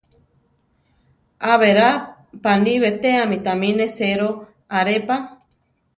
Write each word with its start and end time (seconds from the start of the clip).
Á 1.51 1.53
berá 1.61 1.89
paní 2.45 2.73
betéame 2.83 3.37
tami 3.47 3.69
nesero 3.79 4.29
aré 4.77 4.97
pa. 5.07 5.17